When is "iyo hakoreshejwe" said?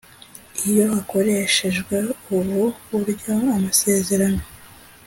0.69-1.95